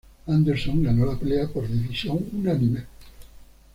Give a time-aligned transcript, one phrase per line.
[0.25, 2.85] Anderson ganó la pelea por decisión unánime.